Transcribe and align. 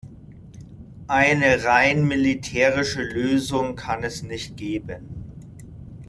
Eine 1.05 1.63
rein 1.63 2.07
militärische 2.07 3.03
Lösung 3.03 3.75
kann 3.75 4.03
es 4.03 4.23
nicht 4.23 4.57
geben. 4.57 5.25